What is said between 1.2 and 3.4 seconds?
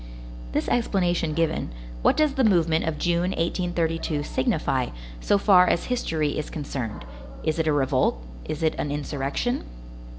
given, what does the movement of June,